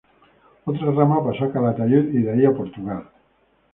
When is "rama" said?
0.91-1.23